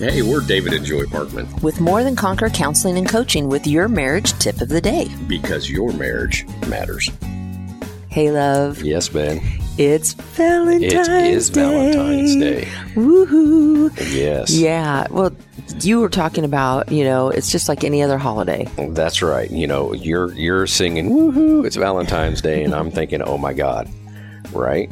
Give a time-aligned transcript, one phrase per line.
[0.00, 3.86] Hey, we're David and Joy Parkman with More Than Conquer Counseling and Coaching with your
[3.86, 5.08] marriage tip of the day.
[5.28, 7.10] because your marriage matters.
[8.08, 8.82] Hey, love.
[8.82, 9.40] Yes, man.
[9.76, 12.64] It's Valentine's It is Valentine's Day.
[12.94, 13.90] Woohoo.
[14.14, 14.50] Yes.
[14.50, 15.06] Yeah.
[15.10, 15.32] Well,
[15.80, 18.66] you were talking about, you know, it's just like any other holiday.
[18.78, 19.50] That's right.
[19.50, 23.88] You know, you're you're singing woohoo, it's Valentine's Day and I'm thinking, "Oh my god."
[24.52, 24.90] Right?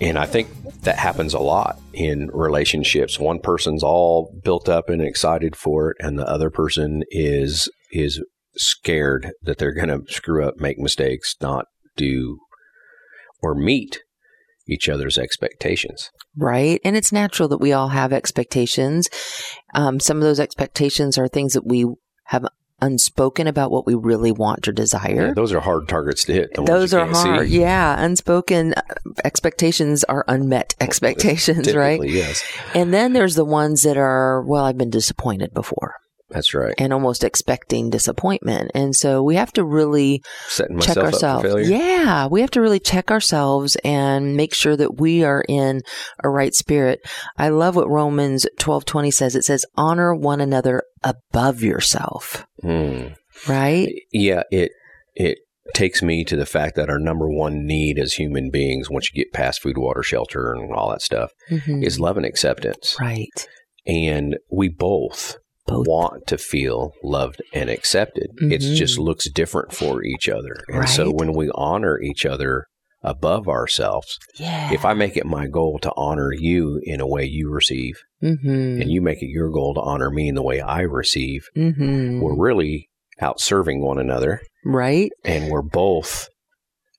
[0.00, 0.48] And I think
[0.82, 3.18] that happens a lot in relationships.
[3.18, 8.22] One person's all built up and excited for it and the other person is is
[8.56, 11.66] scared that they're going to screw up, make mistakes, not
[11.96, 12.38] do
[13.42, 14.00] or meet
[14.66, 16.10] each other's expectations.
[16.36, 16.80] Right.
[16.84, 19.08] And it's natural that we all have expectations.
[19.74, 21.86] Um, some of those expectations are things that we
[22.26, 22.46] have
[22.82, 25.28] unspoken about what we really want or desire.
[25.28, 26.50] Yeah, those are hard targets to hit.
[26.54, 27.48] Those are hard.
[27.48, 27.60] see.
[27.60, 28.02] Yeah.
[28.02, 28.82] Unspoken uh,
[29.24, 32.00] expectations are unmet expectations, right?
[32.02, 32.42] Yes,
[32.74, 35.94] And then there's the ones that are, well, I've been disappointed before
[36.30, 36.74] that's right.
[36.78, 38.70] and almost expecting disappointment.
[38.74, 40.22] And so we have to really
[40.54, 41.10] check myself up
[41.42, 41.68] for ourselves.
[41.70, 45.82] Yeah, we have to really check ourselves and make sure that we are in
[46.22, 47.00] a right spirit.
[47.36, 49.34] I love what Romans 12:20 says.
[49.36, 53.08] It says honor one another above yourself, Hmm.
[53.48, 53.88] right?
[54.12, 54.72] Yeah, it
[55.14, 55.38] it
[55.74, 59.22] takes me to the fact that our number one need as human beings, once you
[59.22, 61.84] get past food, water, shelter, and all that stuff, Mhm.
[61.84, 62.96] is love and acceptance.
[63.00, 63.48] right.
[63.86, 65.36] And we both
[65.70, 65.86] Both.
[65.86, 68.28] want to feel loved and accepted.
[68.38, 68.74] It Mhm.
[68.74, 70.54] just looks different for each other.
[70.68, 72.66] And so when we honor each other
[73.02, 74.72] above ourselves, Yeah.
[74.72, 78.80] if I make it my goal to honor you in a way you receive, mhm.
[78.82, 82.20] and you make it your goal to honor me in the way I receive, Mhm.
[82.20, 82.88] we're really
[83.20, 85.10] out serving one another Right?
[85.24, 86.28] and we're both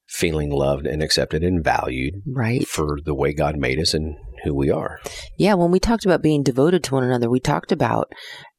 [0.08, 2.68] feeling loved and accepted and valued Right.
[2.68, 5.00] for the way God made us and who we are.
[5.38, 8.12] Yeah, when we talked about being devoted to one another, we talked about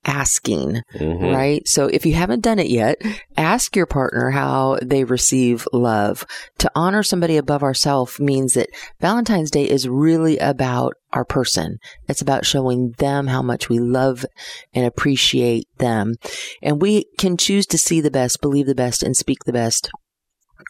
[0.04, 1.32] asking, Mhm.
[1.32, 1.66] right?
[1.66, 3.00] So if you haven't done it yet,
[3.36, 6.24] ask your partner how they receive love.
[6.58, 8.68] To honor somebody above ourselves means that
[9.00, 11.76] Valentine's Day is really about our person.
[12.08, 14.24] It's about showing them how much we love
[14.74, 16.14] and appreciate them.
[16.62, 19.90] And we can choose to see the best, believe the best, and speak the best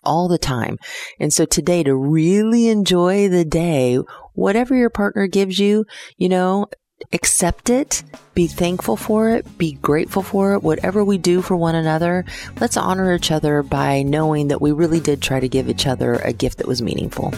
[0.04, 0.78] all the time.
[1.20, 3.98] And so today to really enjoy the day,
[4.34, 5.84] whatever your partner gives you,
[6.16, 6.66] you know,
[7.12, 8.02] accept it,
[8.34, 12.24] be thankful for it, be grateful for it, whatever we do for one another.
[12.60, 16.14] Let's honor each other by knowing that we really did try to give each other
[16.14, 17.32] a gift that was meaningful.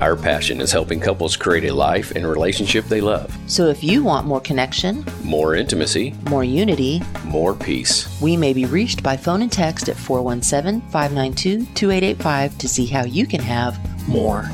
[0.00, 3.34] Our passion is helping couples create a life and relationship they love.
[3.46, 8.20] So if you want more connection, More intimacy, more unity, more peace.
[8.20, 13.04] we may be reached by phone and text at 417 592 2885 to see how
[13.04, 14.48] you can have more.